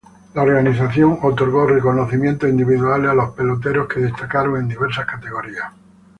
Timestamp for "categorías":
5.05-5.71